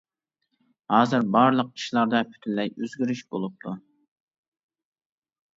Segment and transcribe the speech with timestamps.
[0.93, 3.75] ھازىر، بارلىق ئىشلاردا پۈتۈنلەي ئۆزگىرىش بولۇپتۇ.